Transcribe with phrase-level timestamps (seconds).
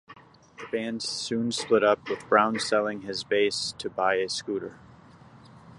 [0.57, 4.79] The band soon split up, with Brown selling his bass to buy a scooter.